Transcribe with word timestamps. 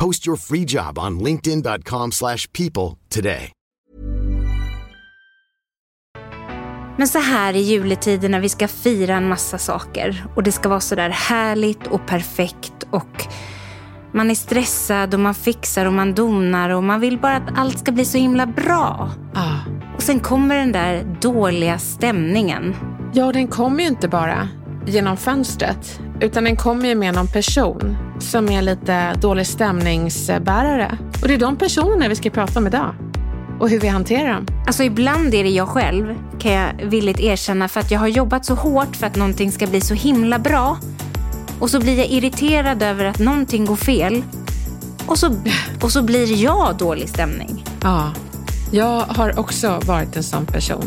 Post 0.00 0.26
your 0.26 0.36
free 0.36 0.64
job 0.64 0.98
on 0.98 1.18
linkedin.com/people 1.18 2.10
slash 2.12 2.52
people 2.52 2.98
today. 3.08 3.52
Men 6.98 7.08
så 7.08 7.18
här 7.18 7.56
i 7.56 7.60
juletiden 7.60 8.30
när 8.30 8.40
vi 8.40 8.48
ska 8.48 8.68
fira 8.68 9.16
en 9.16 9.28
massa 9.28 9.58
saker 9.58 10.26
och 10.36 10.42
det 10.42 10.52
ska 10.52 10.68
vara 10.68 10.80
så 10.80 10.94
där 10.94 11.10
härligt 11.10 11.86
och 11.86 12.06
perfekt 12.06 12.86
och 12.90 13.26
man 14.12 14.30
är 14.30 14.34
stressad 14.34 15.14
och 15.14 15.20
man 15.20 15.34
fixar 15.34 15.86
och 15.86 15.92
man 15.92 16.14
donar 16.14 16.70
och 16.70 16.84
man 16.84 17.00
vill 17.00 17.18
bara 17.18 17.36
att 17.36 17.58
allt 17.58 17.78
ska 17.78 17.92
bli 17.92 18.04
så 18.04 18.18
himla 18.18 18.46
bra. 18.46 19.10
Ah. 19.34 19.58
Och 19.96 20.02
sen 20.02 20.20
kommer 20.20 20.56
den 20.56 20.72
där 20.72 21.16
dåliga 21.20 21.78
stämningen. 21.78 22.74
Ja, 23.12 23.32
den 23.32 23.48
kommer 23.48 23.80
ju 23.82 23.88
inte 23.88 24.08
bara 24.08 24.48
genom 24.86 25.16
fönstret, 25.16 26.00
utan 26.20 26.44
den 26.44 26.56
kommer 26.56 26.88
ju 26.88 26.94
med 26.94 27.14
någon 27.14 27.28
person 27.28 27.96
som 28.18 28.48
är 28.48 28.62
lite 28.62 29.14
dålig 29.14 29.46
stämningsbärare. 29.46 30.98
Och 31.22 31.28
det 31.28 31.34
är 31.34 31.38
de 31.38 31.56
personerna 31.56 32.08
vi 32.08 32.16
ska 32.16 32.30
prata 32.30 32.58
om 32.58 32.66
idag. 32.66 32.94
Och 33.60 33.70
hur 33.70 33.80
vi 33.80 33.88
hanterar 33.88 34.34
dem. 34.34 34.46
Alltså 34.66 34.82
ibland 34.82 35.34
är 35.34 35.44
det 35.44 35.50
jag 35.50 35.68
själv, 35.68 36.14
kan 36.38 36.52
jag 36.52 36.72
villigt 36.84 37.20
erkänna, 37.20 37.68
för 37.68 37.80
att 37.80 37.90
jag 37.90 38.00
har 38.00 38.08
jobbat 38.08 38.44
så 38.44 38.54
hårt 38.54 38.96
för 38.96 39.06
att 39.06 39.16
någonting 39.16 39.52
ska 39.52 39.66
bli 39.66 39.80
så 39.80 39.94
himla 39.94 40.38
bra. 40.38 40.78
Och 41.60 41.70
så 41.70 41.80
blir 41.80 41.98
jag 41.98 42.06
irriterad 42.06 42.82
över 42.82 43.04
att 43.04 43.18
någonting 43.18 43.64
går 43.64 43.76
fel. 43.76 44.22
Och 45.06 45.18
så, 45.18 45.36
och 45.82 45.92
så 45.92 46.02
blir 46.02 46.42
jag 46.42 46.76
dålig 46.76 47.08
stämning. 47.08 47.64
Ja, 47.82 48.12
jag 48.70 49.00
har 49.00 49.38
också 49.38 49.80
varit 49.84 50.16
en 50.16 50.22
sån 50.22 50.46
person. 50.46 50.84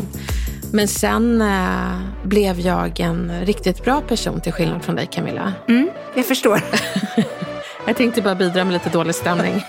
Men 0.72 0.88
sen 0.88 1.40
eh, 1.42 2.00
blev 2.22 2.60
jag 2.60 3.00
en 3.00 3.32
riktigt 3.44 3.84
bra 3.84 4.00
person 4.00 4.40
till 4.40 4.52
skillnad 4.52 4.84
från 4.84 4.96
dig 4.96 5.08
Camilla. 5.12 5.52
Mm, 5.68 5.90
jag 6.14 6.26
förstår. 6.26 6.60
Jag 7.86 7.96
tänkte 7.96 8.22
bara 8.22 8.34
bidra 8.34 8.64
med 8.64 8.72
lite 8.72 8.90
dålig 8.90 9.14
stämning. 9.14 9.54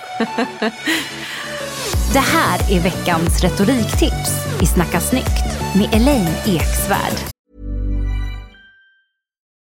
Det 2.13 2.19
här 2.19 2.71
är 2.71 2.79
veckans 2.79 3.43
retoriktips 3.43 4.61
i 4.61 4.65
Snacka 4.65 4.99
snyggt 4.99 5.75
med 5.75 5.89
Elaine 5.93 6.35
Eksvärd. 6.45 7.30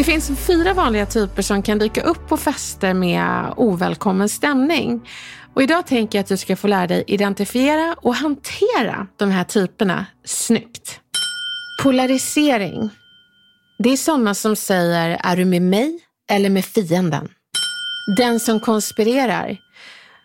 Det 0.00 0.04
finns 0.04 0.30
fyra 0.46 0.74
vanliga 0.74 1.06
typer 1.06 1.42
som 1.42 1.62
kan 1.62 1.78
dyka 1.78 2.02
upp 2.02 2.28
på 2.28 2.36
fester 2.36 2.94
med 2.94 3.54
ovälkommen 3.56 4.28
stämning. 4.28 5.08
Och 5.54 5.62
idag 5.62 5.86
tänker 5.86 6.18
jag 6.18 6.22
att 6.22 6.28
du 6.28 6.36
ska 6.36 6.56
få 6.56 6.66
lära 6.66 6.86
dig 6.86 7.04
identifiera 7.06 7.96
och 8.02 8.14
hantera 8.14 9.06
de 9.16 9.30
här 9.30 9.44
typerna 9.44 10.06
snyggt. 10.24 11.00
Polarisering. 11.82 12.90
Det 13.78 13.92
är 13.92 13.96
sådana 13.96 14.34
som 14.34 14.56
säger, 14.56 15.20
är 15.24 15.36
du 15.36 15.44
med 15.44 15.62
mig 15.62 15.98
eller 16.30 16.50
med 16.50 16.64
fienden? 16.64 17.28
Den 18.16 18.40
som 18.40 18.60
konspirerar. 18.60 19.56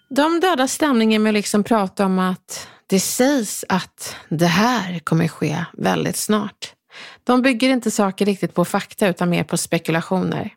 De 0.09 0.40
dödar 0.40 0.68
stämningen 0.68 1.24
med 1.24 1.30
att 1.30 1.34
liksom 1.34 1.63
prata 1.63 2.06
om 2.06 2.19
att 2.19 2.68
det 2.88 3.00
sägs 3.00 3.66
att 3.69 4.16
det 4.30 4.47
här 4.47 5.00
kommer 5.00 5.28
ske 5.28 5.66
väldigt 5.74 6.18
snart. 6.18 6.75
De 7.23 7.41
bygger 7.41 7.69
inte 7.69 7.91
saker 7.91 8.25
riktigt 8.25 8.53
på 8.53 8.66
fakta 8.66 9.07
utan 9.07 9.29
mer 9.29 9.44
på 9.44 9.57
spekulationer. 9.57 10.53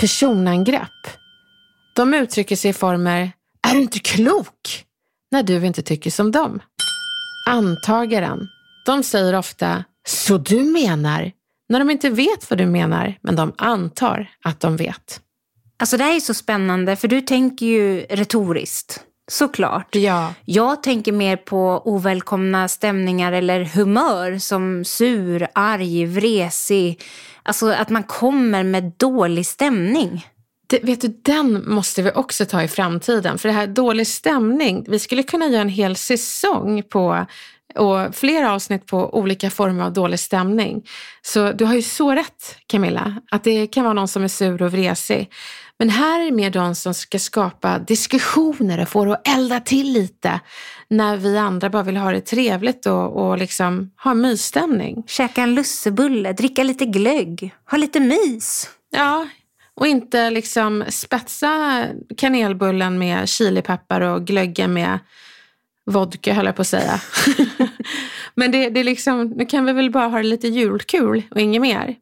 Personangrepp. 0.00 1.06
De 1.96 2.14
uttrycker 2.14 2.56
sig 2.56 2.70
i 2.70 2.74
former, 2.74 3.32
är 3.68 3.74
du 3.74 3.80
inte 3.80 3.98
klok? 3.98 4.84
När 5.30 5.42
du 5.42 5.66
inte 5.66 5.82
tycker 5.82 6.10
som 6.10 6.32
dem. 6.32 6.60
Antagaren. 7.48 8.48
De 8.86 9.02
säger 9.02 9.34
ofta, 9.34 9.84
så 10.08 10.38
du 10.38 10.62
menar? 10.62 11.32
När 11.68 11.78
de 11.78 11.90
inte 11.90 12.10
vet 12.10 12.50
vad 12.50 12.58
du 12.58 12.66
menar, 12.66 13.18
men 13.22 13.36
de 13.36 13.52
antar 13.58 14.30
att 14.44 14.60
de 14.60 14.76
vet. 14.76 15.20
Alltså 15.78 15.96
det 15.96 16.04
här 16.04 16.16
är 16.16 16.20
så 16.20 16.34
spännande 16.34 16.96
för 16.96 17.08
du 17.08 17.20
tänker 17.20 17.66
ju 17.66 18.00
retoriskt. 18.00 19.04
Såklart. 19.30 19.94
Ja. 19.94 20.34
Jag 20.44 20.82
tänker 20.82 21.12
mer 21.12 21.36
på 21.36 21.82
ovälkomna 21.84 22.68
stämningar 22.68 23.32
eller 23.32 23.64
humör 23.64 24.38
som 24.38 24.84
sur, 24.84 25.48
arg, 25.52 26.06
vresig. 26.06 27.02
Alltså 27.42 27.70
att 27.70 27.88
man 27.88 28.02
kommer 28.02 28.62
med 28.62 28.92
dålig 28.96 29.46
stämning. 29.46 30.26
Det, 30.66 30.84
vet 30.84 31.00
du, 31.00 31.08
den 31.22 31.70
måste 31.70 32.02
vi 32.02 32.10
också 32.10 32.46
ta 32.46 32.62
i 32.62 32.68
framtiden. 32.68 33.38
För 33.38 33.48
det 33.48 33.54
här 33.54 33.66
dålig 33.66 34.06
stämning, 34.06 34.84
vi 34.88 34.98
skulle 34.98 35.22
kunna 35.22 35.46
göra 35.46 35.62
en 35.62 35.68
hel 35.68 35.96
säsong 35.96 36.82
på 36.82 37.26
och 37.78 38.14
flera 38.14 38.52
avsnitt 38.52 38.86
på 38.86 39.18
olika 39.18 39.50
former 39.50 39.84
av 39.84 39.92
dålig 39.92 40.20
stämning. 40.20 40.86
Så 41.22 41.52
du 41.52 41.64
har 41.64 41.74
ju 41.74 41.82
så 41.82 42.14
rätt 42.14 42.56
Camilla, 42.66 43.16
att 43.30 43.44
det 43.44 43.66
kan 43.66 43.84
vara 43.84 43.94
någon 43.94 44.08
som 44.08 44.24
är 44.24 44.28
sur 44.28 44.62
och 44.62 44.72
vresig. 44.72 45.30
Men 45.78 45.90
här 45.90 46.20
är 46.20 46.24
det 46.24 46.32
mer 46.32 46.50
de 46.50 46.74
som 46.74 46.94
ska 46.94 47.18
skapa 47.18 47.78
diskussioner 47.78 48.82
och 48.82 48.88
få 48.88 49.04
det 49.04 49.12
att 49.12 49.28
elda 49.28 49.60
till 49.60 49.92
lite 49.92 50.40
när 50.88 51.16
vi 51.16 51.38
andra 51.38 51.70
bara 51.70 51.82
vill 51.82 51.96
ha 51.96 52.10
det 52.10 52.20
trevligt 52.20 52.86
och, 52.86 53.28
och 53.28 53.38
liksom 53.38 53.90
ha 54.04 54.14
mysstämning. 54.14 55.04
Käka 55.06 55.42
en 55.42 55.54
lussebulle, 55.54 56.32
dricka 56.32 56.62
lite 56.62 56.84
glögg, 56.84 57.54
ha 57.70 57.78
lite 57.78 58.00
mys. 58.00 58.70
Ja, 58.90 59.26
och 59.74 59.86
inte 59.86 60.30
liksom 60.30 60.84
spetsa 60.88 61.84
kanelbullen 62.16 62.98
med 62.98 63.28
chilipeppar 63.28 64.00
och 64.00 64.26
glögga 64.26 64.68
med 64.68 64.98
vodka 65.86 66.34
höll 66.34 66.46
jag 66.46 66.56
på 66.56 66.62
att 66.62 66.68
säga. 66.68 67.00
Men 68.34 68.50
det, 68.50 68.68
det 68.68 68.80
är 68.80 68.84
liksom, 68.84 69.26
nu 69.26 69.46
kan 69.46 69.66
vi 69.66 69.72
väl 69.72 69.90
bara 69.90 70.06
ha 70.06 70.18
det 70.18 70.24
lite 70.24 70.48
julkul 70.48 71.22
och 71.30 71.40
inget 71.40 71.62
mer. 71.62 71.96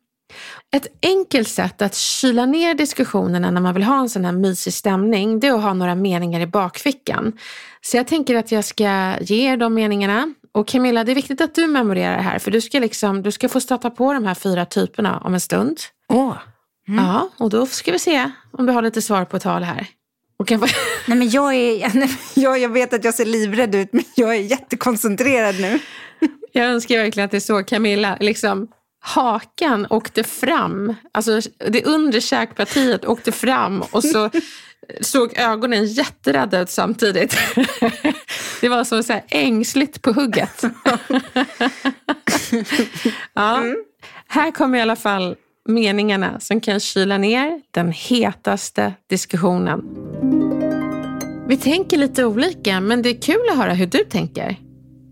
Ett 0.77 0.87
enkelt 1.03 1.49
sätt 1.49 1.83
att 1.83 1.95
kyla 1.95 2.47
ner 2.47 2.75
diskussionerna 2.75 3.51
när 3.51 3.61
man 3.61 3.75
vill 3.75 3.83
ha 3.83 4.01
en 4.01 4.09
sån 4.09 4.25
här 4.25 4.33
mysig 4.33 4.73
stämning, 4.73 5.41
det 5.41 5.47
är 5.47 5.53
att 5.53 5.63
ha 5.63 5.75
några 5.75 5.95
meningar 5.95 6.41
i 6.41 6.47
bakfickan. 6.47 7.33
Så 7.81 7.97
jag 7.97 8.07
tänker 8.07 8.35
att 8.35 8.53
jag 8.53 8.65
ska 8.65 9.15
ge 9.21 9.53
er 9.53 9.57
de 9.57 9.75
meningarna. 9.75 10.35
Och 10.53 10.69
Camilla, 10.69 11.05
det 11.05 11.13
är 11.13 11.15
viktigt 11.15 11.41
att 11.41 11.55
du 11.55 11.67
memorerar 11.67 12.17
det 12.17 12.23
här, 12.23 12.39
för 12.39 12.51
du 12.51 12.61
ska, 12.61 12.79
liksom, 12.79 13.23
du 13.23 13.33
ska 13.33 13.49
få 13.49 13.61
stöta 13.61 13.91
på 13.91 14.13
de 14.13 14.25
här 14.25 14.35
fyra 14.35 14.65
typerna 14.65 15.19
om 15.19 15.35
en 15.35 15.41
stund. 15.41 15.79
Åh. 16.09 16.37
Mm. 16.89 17.05
Ja, 17.05 17.29
och 17.39 17.51
då 17.51 17.67
ska 17.67 17.93
vi 17.93 17.99
se 17.99 18.31
om 18.53 18.67
du 18.67 18.73
har 18.73 18.83
lite 18.83 19.03
svar 19.03 19.25
på 19.25 19.39
tal 19.39 19.63
här. 19.63 19.87
Och 20.39 20.49
kan... 20.49 20.61
nej, 21.07 21.19
men 21.19 21.31
jag, 21.31 21.55
är, 21.55 21.93
jag, 22.35 22.59
jag 22.59 22.69
vet 22.69 22.93
att 22.93 23.05
jag 23.05 23.15
ser 23.15 23.25
livrädd 23.25 23.75
ut, 23.75 23.93
men 23.93 24.05
jag 24.15 24.37
är 24.37 24.41
jättekoncentrerad 24.41 25.61
nu. 25.61 25.79
jag 26.53 26.67
önskar 26.67 26.99
verkligen 26.99 27.25
att 27.25 27.31
det 27.31 27.41
så 27.41 27.65
Camilla, 27.65 28.17
liksom 28.21 28.69
hakan 29.01 29.87
åkte 29.91 30.25
fram, 30.25 30.95
alltså 31.13 31.41
det 31.69 31.85
undre 31.85 32.21
käkpartiet 32.21 33.05
åkte 33.05 33.33
fram 33.33 33.83
och 33.83 34.05
så 34.05 34.31
såg 35.01 35.39
ögonen 35.39 35.87
jätterädda 35.87 36.61
ut 36.61 36.71
samtidigt. 36.71 37.37
Det 38.61 38.69
var 38.69 38.85
som 38.85 39.03
så 39.03 39.13
här 39.13 39.25
ängsligt 39.29 40.03
på 40.03 40.13
hugget. 40.13 40.65
Ja, 43.33 43.63
här 44.29 44.51
kommer 44.51 44.79
i 44.79 44.83
alla 44.83 44.97
fall 44.97 45.37
meningarna 45.69 46.41
som 46.41 46.61
kan 46.61 46.81
kyla 46.81 47.19
ner 47.19 47.63
den 47.71 47.93
hetaste 47.93 48.93
diskussionen. 49.11 49.83
Vi 51.49 51.57
tänker 51.57 51.97
lite 51.97 52.25
olika, 52.25 52.81
men 52.81 53.03
det 53.03 53.09
är 53.09 53.21
kul 53.21 53.49
att 53.51 53.57
höra 53.57 53.73
hur 53.73 53.87
du 53.87 53.99
tänker. 53.99 54.57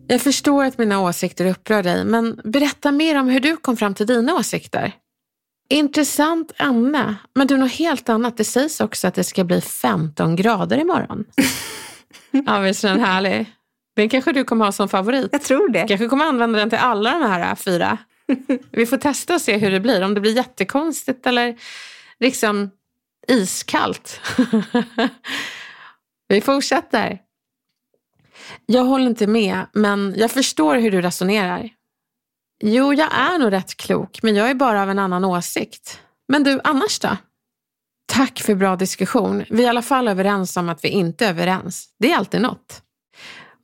Jag 0.07 0.21
förstår 0.21 0.65
att 0.65 0.79
mina 0.79 1.01
åsikter 1.01 1.47
upprör 1.47 1.83
dig, 1.83 2.05
men 2.05 2.41
berätta 2.45 2.93
mer 2.93 3.21
om 3.21 3.29
hur 3.29 3.41
du 3.41 3.57
kom 3.57 3.77
fram 3.77 3.95
till 3.95 4.07
dina 4.07 4.35
åsikter. 4.35 4.93
Intressant 5.69 6.53
ämne, 6.57 7.15
men 7.35 7.47
du, 7.47 7.57
något 7.57 7.73
helt 7.73 8.09
annat. 8.09 8.37
Det 8.37 8.45
sägs 8.45 8.81
också 8.81 9.09
att 9.09 9.15
det 9.15 9.25
ska 9.25 9.45
bli 9.45 9.61
15 9.61 10.37
grader 10.37 10.79
imorgon. 10.79 11.25
ja, 12.47 12.61
visst 12.61 12.85
är 12.85 12.89
den 12.89 13.01
härlig? 13.01 13.47
Den 13.97 14.09
kanske 14.09 14.33
du 14.33 14.45
kommer 14.45 14.65
ha 14.65 14.73
som 14.73 14.89
favorit. 14.89 15.29
Jag 15.33 15.43
tror 15.43 15.69
det. 15.69 15.89
kanske 15.89 16.09
kommer 16.09 16.25
använda 16.25 16.59
den 16.59 16.71
till 16.71 16.79
alla 16.79 17.11
de 17.11 17.31
här 17.31 17.55
fyra. 17.55 17.99
Vi 18.71 18.87
får 18.87 18.97
testa 18.97 19.35
och 19.35 19.41
se 19.41 19.57
hur 19.57 19.71
det 19.71 19.81
blir. 19.81 20.03
Om 20.03 20.15
det 20.15 20.21
blir 20.21 20.37
jättekonstigt 20.37 21.27
eller 21.27 21.57
liksom 22.21 22.71
iskallt. 23.29 24.21
Vi 26.29 26.41
fortsätter. 26.41 27.21
Jag 28.67 28.85
håller 28.85 29.07
inte 29.07 29.27
med, 29.27 29.67
men 29.73 30.15
jag 30.17 30.31
förstår 30.31 30.77
hur 30.77 30.91
du 30.91 31.03
resonerar. 31.03 31.71
Jo, 32.63 32.95
jag 32.95 33.15
är 33.15 33.39
nog 33.39 33.53
rätt 33.53 33.77
klok, 33.77 34.23
men 34.23 34.37
jag 34.37 34.51
är 34.51 34.55
bara 34.55 34.83
av 34.83 34.91
en 34.91 34.99
annan 34.99 35.25
åsikt. 35.25 36.01
Men 36.29 36.45
du, 36.45 36.61
annars 36.65 36.99
då? 36.99 37.17
Tack 38.07 38.41
för 38.41 38.55
bra 38.55 38.77
diskussion. 38.77 39.45
Vi 39.51 39.63
är 39.63 39.67
i 39.67 39.69
alla 39.69 39.83
fall 39.83 40.09
överens 40.09 40.57
om 40.57 40.69
att 40.69 40.85
vi 40.85 40.89
inte 40.89 41.27
är 41.27 41.31
överens. 41.31 41.89
Det 41.99 42.13
är 42.13 42.17
alltid 42.17 42.41
något. 42.41 42.84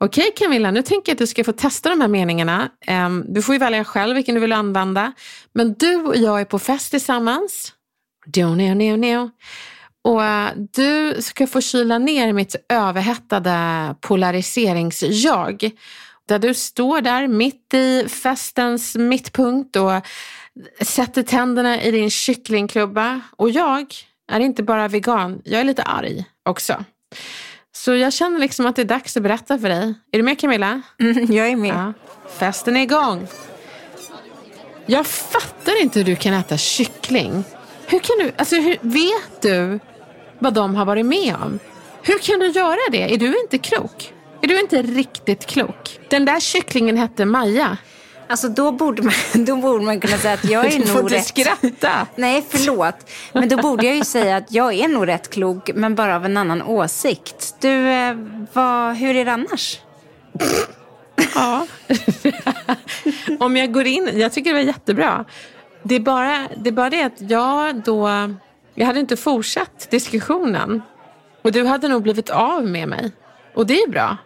Okej 0.05 0.33
Camilla, 0.37 0.71
nu 0.71 0.83
tänker 0.83 1.11
jag 1.11 1.15
att 1.15 1.19
du 1.19 1.27
ska 1.27 1.45
få 1.45 1.53
testa 1.53 1.89
de 1.89 2.01
här 2.01 2.09
meningarna. 2.09 2.71
Ehm, 2.87 3.25
du 3.29 3.43
får 3.43 3.55
ju 3.55 3.59
välja 3.59 3.85
själv 3.85 4.15
vilken 4.15 4.35
du 4.35 4.41
vill 4.41 4.53
använda. 4.53 5.13
Men 5.53 5.75
du 5.75 5.97
och 5.97 6.17
jag 6.17 6.41
är 6.41 6.45
på 6.45 6.59
fest 6.59 6.91
tillsammans. 6.91 7.73
Och 10.03 10.25
eh, 10.25 10.51
du 10.57 11.23
ska 11.23 11.47
få 11.47 11.61
kyla 11.61 11.99
ner 11.99 12.33
mitt 12.33 12.57
överhettade 12.69 13.95
polariseringsjag. 14.01 15.71
Där 16.29 16.39
du 16.39 16.55
står 16.55 17.01
där 17.01 17.29
mitt 17.29 17.75
i 17.75 18.09
festens 18.09 18.97
mittpunkt 18.97 19.77
och 19.77 19.93
sätter 20.81 21.23
tänderna 21.23 21.83
i 21.83 21.91
din 21.91 22.11
kycklingklubba. 22.11 23.21
Och 23.37 23.51
jag 23.51 23.95
är 24.33 24.41
inte 24.41 24.63
bara 24.63 24.89
vegan, 24.89 25.43
jag 25.45 25.61
är 25.61 25.65
lite 25.65 25.83
arg 25.83 26.25
också. 26.49 26.85
Så 27.73 27.95
jag 27.95 28.13
känner 28.13 28.39
liksom 28.39 28.67
att 28.67 28.77
det 28.77 28.83
är 28.83 28.87
dags 28.87 29.17
att 29.17 29.23
berätta 29.23 29.59
för 29.59 29.69
dig. 29.69 29.95
Är 30.13 30.19
du 30.19 30.23
med 30.23 30.39
Camilla? 30.41 30.83
Mm, 31.01 31.33
jag 31.33 31.49
är 31.49 31.57
med. 31.57 31.75
Ja. 31.75 31.93
Festen 32.39 32.77
är 32.77 32.83
igång. 32.83 33.27
Jag 34.87 35.07
fattar 35.07 35.83
inte 35.83 35.99
hur 35.99 36.07
du 36.07 36.17
kan 36.17 36.35
äta 36.35 36.57
kyckling. 36.57 37.45
Hur 37.87 37.99
kan 37.99 38.19
du, 38.19 38.33
alltså 38.37 38.57
hur, 38.57 38.79
vet 38.81 39.43
du 39.43 39.81
vad 40.39 40.55
de 40.55 40.75
har 40.75 40.85
varit 40.85 41.07
med 41.07 41.35
om? 41.43 41.59
Hur 42.03 42.19
kan 42.19 42.39
du 42.39 42.47
göra 42.47 42.79
det? 42.91 43.15
Är 43.15 43.19
du 43.19 43.41
inte 43.41 43.59
klok? 43.59 44.13
Är 44.43 44.49
du 44.49 44.61
inte 44.61 44.83
riktigt 44.83 45.47
klok? 45.47 46.01
Den 46.09 46.25
där 46.25 46.41
kycklingen 46.41 46.97
hette 46.97 47.25
Maja. 47.25 47.77
Alltså 48.31 48.49
då 48.49 48.73
borde, 48.73 49.03
man, 49.03 49.13
då 49.45 49.57
borde 49.57 49.85
man 49.85 50.01
kunna 50.01 50.19
säga 50.19 50.35
att 50.35 50.45
jag 50.45 50.67
är 50.67 50.79
du 50.79 50.87
får 50.87 50.95
nog 50.95 51.05
inte 51.05 51.15
rätt... 51.15 51.27
skratta. 51.27 52.07
Nej, 52.17 52.45
förlåt. 52.49 53.11
Men 53.33 53.49
då 53.49 53.57
borde 53.57 53.87
jag 53.87 53.97
ju 53.97 54.05
säga 54.05 54.37
att 54.37 54.53
jag 54.53 54.75
är 54.75 54.89
nog 54.89 55.09
rätt 55.09 55.31
klok, 55.31 55.71
men 55.75 55.95
bara 55.95 56.17
av 56.17 56.25
en 56.25 56.37
annan 56.37 56.63
åsikt. 56.63 57.57
Du, 57.61 57.89
eh, 57.89 58.17
vad, 58.53 58.97
hur 58.97 59.17
är 59.17 59.25
det 59.25 59.33
annars? 59.33 59.81
Ja. 61.35 61.67
Om 63.39 63.57
jag 63.57 63.73
går 63.73 63.87
in, 63.87 64.11
jag 64.15 64.33
tycker 64.33 64.51
det 64.51 64.59
var 64.59 64.67
jättebra. 64.67 65.25
Det 65.83 65.95
är 65.95 66.01
bara 66.01 66.49
det, 66.57 66.71
är 66.71 66.73
bara 66.73 66.91
det 66.91 67.03
att 67.03 67.21
jag 67.31 67.83
då, 67.83 68.09
jag 68.75 68.87
hade 68.87 69.01
inte 69.01 69.17
fortsatt 69.17 69.91
diskussionen. 69.91 70.83
Och 71.43 71.53
du 71.53 71.65
hade 71.65 71.89
nog 71.89 72.03
blivit 72.03 72.31
av 72.31 72.67
med 72.67 72.89
mig. 72.89 73.13
Och 73.55 73.67
det 73.67 73.75
är 73.75 73.89
bra. 73.89 74.17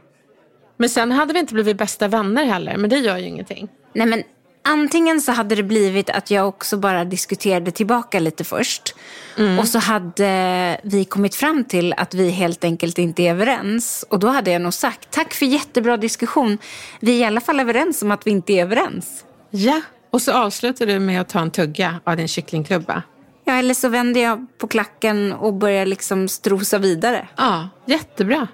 Men 0.76 0.88
sen 0.88 1.12
hade 1.12 1.32
vi 1.32 1.38
inte 1.38 1.54
blivit 1.54 1.76
bästa 1.76 2.08
vänner 2.08 2.44
heller, 2.44 2.76
men 2.76 2.90
det 2.90 2.96
gör 2.96 3.16
ju 3.16 3.26
ingenting. 3.26 3.68
Nej, 3.94 4.06
men 4.06 4.22
antingen 4.62 5.20
så 5.20 5.32
hade 5.32 5.54
det 5.54 5.62
blivit 5.62 6.10
att 6.10 6.30
jag 6.30 6.48
också 6.48 6.76
bara 6.76 7.04
diskuterade 7.04 7.70
tillbaka 7.70 8.20
lite 8.20 8.44
först. 8.44 8.94
Mm. 9.38 9.58
Och 9.58 9.68
så 9.68 9.78
hade 9.78 10.80
vi 10.82 11.04
kommit 11.04 11.34
fram 11.34 11.64
till 11.64 11.92
att 11.92 12.14
vi 12.14 12.30
helt 12.30 12.64
enkelt 12.64 12.98
inte 12.98 13.22
är 13.22 13.30
överens. 13.30 14.04
Och 14.08 14.18
då 14.18 14.28
hade 14.28 14.50
jag 14.50 14.62
nog 14.62 14.74
sagt, 14.74 15.10
tack 15.10 15.34
för 15.34 15.46
jättebra 15.46 15.96
diskussion. 15.96 16.58
Vi 17.00 17.16
är 17.16 17.20
i 17.20 17.24
alla 17.24 17.40
fall 17.40 17.60
överens 17.60 18.02
om 18.02 18.10
att 18.10 18.26
vi 18.26 18.30
inte 18.30 18.52
är 18.52 18.62
överens. 18.62 19.24
Ja, 19.50 19.80
och 20.10 20.22
så 20.22 20.32
avslutar 20.32 20.86
du 20.86 20.98
med 20.98 21.20
att 21.20 21.28
ta 21.28 21.40
en 21.40 21.50
tugga 21.50 22.00
av 22.04 22.16
din 22.16 22.28
kycklingklubba. 22.28 23.02
Ja, 23.44 23.52
eller 23.52 23.74
så 23.74 23.88
vänder 23.88 24.22
jag 24.22 24.46
på 24.58 24.66
klacken 24.66 25.32
och 25.32 25.54
börjar 25.54 25.86
liksom 25.86 26.28
strosa 26.28 26.78
vidare. 26.78 27.28
Ja, 27.36 27.68
jättebra. 27.86 28.48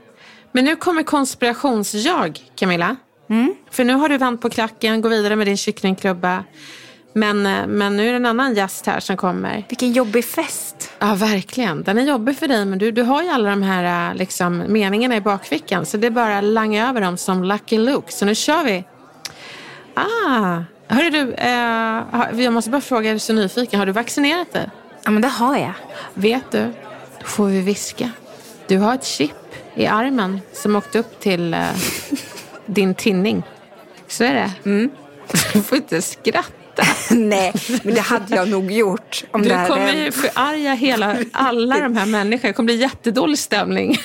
Men 0.53 0.65
nu 0.65 0.77
kommer 0.77 1.03
konspirationsjag, 1.03 2.39
Camilla. 2.55 2.97
Mm. 3.31 3.55
För 3.71 3.85
nu 3.85 3.95
har 3.95 4.09
du 4.09 4.19
vänt 4.19 4.41
på 4.41 4.51
klacken, 4.51 5.01
går 5.01 5.11
vidare 5.11 5.37
med 5.37 5.47
din 5.47 5.57
kycklingklubba. 5.57 6.45
Men, 7.13 7.47
eh, 7.47 7.67
men 7.67 7.97
nu 7.97 8.09
är 8.09 8.11
det 8.11 8.17
en 8.17 8.27
annan 8.27 8.55
gäst 8.55 8.87
här 8.87 9.01
som 9.01 9.17
kommer. 9.17 9.65
Vilken 9.69 9.93
jobbig 9.93 10.25
fest. 10.25 10.93
Ja, 10.99 11.15
verkligen. 11.15 11.83
Den 11.83 11.99
är 11.99 12.03
jobbig 12.03 12.37
för 12.39 12.49
dig, 12.49 12.65
men 12.65 12.79
du, 12.79 12.91
du 12.91 13.03
har 13.03 13.23
ju 13.23 13.29
alla 13.29 13.51
de 13.51 13.63
här 13.63 14.11
eh, 14.11 14.17
liksom, 14.17 14.65
meningarna 14.69 15.17
i 15.17 15.21
bakfickan. 15.21 15.87
Så 15.87 15.97
det 15.97 16.07
är 16.07 16.11
bara 16.11 16.39
att 16.39 16.45
langa 16.45 16.89
över 16.89 17.01
dem 17.01 17.17
som 17.17 17.45
Lucky 17.45 17.79
Luke. 17.79 18.13
Så 18.13 18.25
nu 18.25 18.35
kör 18.35 18.65
vi. 18.65 18.85
Ah, 19.95 20.63
hörru 20.89 21.11
du, 21.11 21.35
eh, 21.35 22.43
jag 22.45 22.53
måste 22.53 22.71
bara 22.71 22.81
fråga, 22.81 23.09
jag 23.09 23.15
är 23.15 23.19
så 23.19 23.33
nyfiken. 23.33 23.79
Har 23.79 23.87
du 23.87 23.93
vaccinerat 23.93 24.53
dig? 24.53 24.71
Ja, 25.05 25.11
men 25.11 25.23
det 25.23 25.29
har 25.29 25.57
jag. 25.57 25.73
Vet 26.15 26.51
du, 26.51 26.73
då 27.21 27.27
får 27.27 27.47
vi 27.47 27.61
viska. 27.61 28.11
Du 28.67 28.79
har 28.79 28.95
ett 28.95 29.05
chip 29.05 29.33
i 29.75 29.87
armen 29.87 30.41
som 30.53 30.77
åkte 30.77 30.99
upp 30.99 31.21
till 31.21 31.55
eh, 31.55 31.61
din 32.71 32.95
tinning. 32.95 33.43
Så 34.09 34.25
är 34.25 34.35
det. 34.35 34.51
Mm. 34.65 34.91
Du 35.53 35.63
får 35.63 35.79
inte 35.79 36.03
skratta. 36.03 36.83
Nej, 37.11 37.53
men 37.83 37.95
det 37.95 38.01
hade 38.01 38.37
jag 38.37 38.49
nog 38.49 38.73
gjort. 38.73 39.25
Om 39.31 39.43
du 39.43 39.49
det 39.49 39.65
kommer 39.69 39.93
ju 39.93 40.13
förarga 40.13 40.75
hela, 40.75 41.17
alla 41.33 41.81
de 41.81 41.97
här 41.97 42.07
människorna. 42.07 42.49
Det 42.49 42.53
kommer 42.53 42.67
bli 42.67 42.77
jättedålig 42.77 43.39
stämning. 43.39 43.97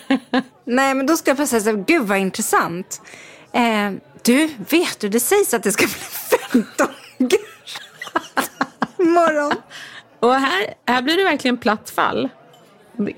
Nej, 0.64 0.94
men 0.94 1.06
då 1.06 1.16
ska 1.16 1.30
jag 1.30 1.36
bara 1.36 1.46
säga 1.46 1.60
så 1.60 1.70
här, 1.70 1.84
gud 1.86 2.02
vad 2.02 2.18
intressant. 2.18 3.02
Eh, 3.52 3.92
du, 4.22 4.50
vet 4.70 5.00
du, 5.00 5.08
det 5.08 5.20
sägs 5.20 5.54
att 5.54 5.62
det 5.62 5.72
ska 5.72 5.86
bli 5.86 5.94
15 6.52 6.86
grader 7.18 7.50
imorgon. 8.98 9.52
Och 10.20 10.34
här, 10.34 10.74
här 10.86 11.02
blir 11.02 11.16
det 11.16 11.24
verkligen 11.24 11.56
platt 11.56 11.90
fall. 11.90 12.28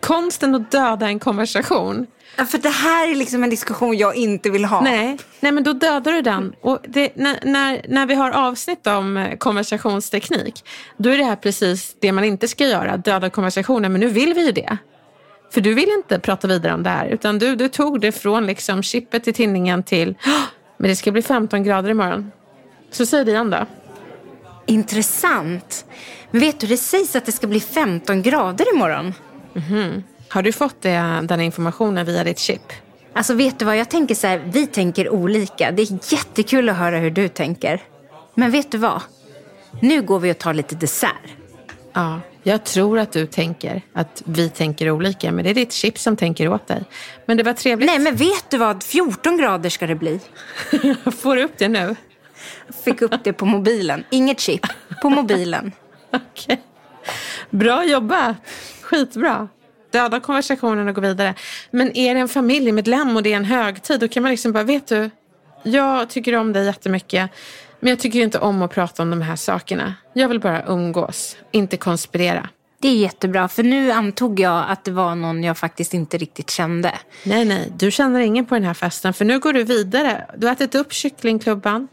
Konsten 0.01 0.55
att 0.55 0.71
döda 0.71 1.07
en 1.07 1.19
konversation. 1.19 2.07
Ja, 2.37 2.45
för 2.45 2.59
det 2.59 2.69
här 2.69 3.11
är 3.11 3.15
liksom 3.15 3.45
en 3.45 3.51
diskussion 3.51 3.97
jag 3.97 4.17
inte 4.17 4.51
vill 4.51 4.65
ha. 4.65 4.81
Nej, 4.81 5.19
nej 5.41 5.53
men 5.53 5.65
då 5.65 5.73
dödar 5.73 6.13
du 6.13 6.23
den. 6.23 6.55
Och 6.61 6.79
det, 6.89 7.17
när, 7.17 7.39
när, 7.43 7.85
när 7.89 8.07
vi 8.07 8.15
har 8.15 8.31
avsnitt 8.31 8.87
om 8.87 9.17
eh, 9.17 9.37
konversationsteknik, 9.37 10.65
då 10.97 11.11
är 11.11 11.19
det 11.19 11.25
här 11.25 11.37
precis 11.37 11.97
det 12.01 12.13
man 12.13 12.25
inte 12.25 12.49
ska 12.49 12.67
göra, 12.67 12.97
döda 12.97 13.31
konversationer. 13.31 13.89
Men 13.89 14.01
nu 14.01 14.09
vill 14.09 14.35
vi 14.35 14.47
ju 14.47 14.53
det. 14.53 14.77
För 15.51 15.61
du 15.61 15.75
vill 15.75 15.89
inte 15.89 16.19
prata 16.19 16.49
vidare 16.49 16.75
om 16.75 16.83
det 16.83 16.91
här, 16.91 17.07
utan 17.09 17.39
du, 17.39 17.57
du 17.57 17.69
tog 17.69 18.01
det 18.01 18.13
från 18.13 18.47
liksom 18.47 18.83
chippet 18.83 19.29
i 19.29 19.33
tinningen 19.33 19.83
till, 19.83 20.15
men 20.77 20.89
det 20.89 20.97
ska 20.97 21.13
bli 21.13 21.23
15 21.23 21.63
grader 21.65 21.91
imorgon. 21.91 22.33
Så 22.91 23.07
säg 23.07 23.25
det 23.25 23.31
igen 23.31 23.51
då. 23.51 23.67
Intressant. 24.67 25.85
Men 26.31 26.41
vet 26.41 26.61
du, 26.61 26.67
det 26.67 26.77
sägs 26.77 27.17
att 27.17 27.27
det 27.27 27.33
ska 27.33 27.47
bli 27.47 27.61
15 27.61 28.23
grader 28.23 28.75
imorgon. 28.75 29.15
Mm-hmm. 29.55 30.03
Har 30.33 30.43
du 30.43 30.53
fått 30.53 30.83
det, 30.83 31.21
den 31.23 31.41
informationen 31.41 32.07
via 32.07 32.25
ditt 32.25 32.39
chip? 32.39 32.61
Alltså 33.13 33.35
vet 33.35 33.59
du 33.59 33.65
vad, 33.65 33.77
jag 33.77 33.91
tänker 33.91 34.15
så 34.15 34.27
här, 34.27 34.43
vi 34.53 34.67
tänker 34.67 35.09
olika. 35.09 35.71
Det 35.71 35.83
är 35.83 36.13
jättekul 36.13 36.69
att 36.69 36.77
höra 36.77 36.99
hur 36.99 37.11
du 37.11 37.29
tänker. 37.29 37.83
Men 38.35 38.51
vet 38.51 38.73
du 38.73 38.79
vad? 38.79 39.03
Nu 39.81 40.03
går 40.03 40.19
vi 40.19 40.33
och 40.33 40.39
tar 40.39 40.55
lite 40.55 40.75
dessert. 40.75 41.33
Ja, 41.93 42.21
jag 42.43 42.65
tror 42.65 42.99
att 42.99 43.13
du 43.13 43.27
tänker 43.27 43.83
att 43.93 44.23
vi 44.27 44.49
tänker 44.49 44.91
olika, 44.91 45.33
men 45.33 45.45
det 45.45 45.51
är 45.51 45.55
ditt 45.55 45.73
chip 45.73 45.99
som 45.99 46.17
tänker 46.17 46.49
åt 46.49 46.67
dig. 46.67 46.85
Men 47.27 47.37
det 47.37 47.43
var 47.43 47.53
trevligt. 47.53 47.87
Nej, 47.87 47.99
men 47.99 48.17
vet 48.17 48.51
du 48.51 48.59
vad? 48.59 48.83
14 48.83 49.37
grader 49.37 49.71
ska 49.71 49.87
det 49.87 49.95
bli. 49.95 50.21
Får 51.21 51.37
du 51.37 51.45
upp 51.45 51.59
det 51.59 51.69
nu? 51.69 51.97
Fick 52.85 53.03
upp 53.03 53.25
det 53.25 53.33
på 53.33 53.45
mobilen. 53.45 54.05
Inget 54.11 54.41
chip, 54.41 54.67
på 55.03 55.11
mobilen. 55.11 55.73
Okej. 56.13 56.63
Bra 57.51 57.85
jobbat. 57.85 58.37
Skitbra. 58.83 59.49
Döda 59.93 60.21
konversationen 60.21 60.89
och 60.89 60.95
gå 60.95 61.01
vidare. 61.01 61.35
Men 61.71 61.97
är 61.97 62.15
det 62.15 62.21
en 62.21 62.29
familjemedlem 62.29 63.17
och 63.17 63.23
det 63.23 63.33
är 63.33 63.37
en 63.37 63.45
högtid, 63.45 64.01
då 64.01 64.09
kan 64.09 64.23
man 64.23 64.31
liksom 64.31 64.53
bara, 64.53 64.65
vet 64.65 64.87
du, 64.87 65.11
jag 65.63 66.11
tycker 66.11 66.37
om 66.37 66.53
dig 66.53 66.67
jättemycket. 66.67 67.31
Men 67.81 67.91
jag 67.91 67.99
tycker 67.99 68.21
inte 68.21 68.39
om 68.39 68.63
att 68.63 68.71
prata 68.71 69.03
om 69.03 69.11
de 69.11 69.23
här 69.23 69.37
sakerna. 69.37 69.95
Jag 70.13 70.29
vill 70.29 70.41
bara 70.41 70.65
umgås, 70.67 71.37
inte 71.51 71.77
konspirera. 71.77 72.49
Det 72.79 72.89
är 72.89 72.97
jättebra, 72.97 73.49
för 73.49 73.63
nu 73.63 73.91
antog 73.91 74.41
jag 74.41 74.65
att 74.69 74.85
det 74.85 74.91
var 74.91 75.15
någon 75.15 75.45
jag 75.45 75.59
faktiskt 75.59 75.95
inte 75.95 76.19
riktigt 76.19 76.51
kände. 76.51 76.93
Nej, 77.25 77.45
nej, 77.45 77.73
du 77.77 77.91
känner 77.91 78.21
ingen 78.21 78.47
på 78.47 78.55
den 78.55 78.65
här 78.65 78.75
festen 78.75 79.15
för 79.15 79.25
nu 79.25 79.39
går 79.39 79.53
du 79.53 79.65
vidare. 79.65 80.27
Du 80.37 80.47
har 80.47 80.53
ätit 80.53 80.75
upp 80.75 80.93
kycklingklubban, 80.93 81.89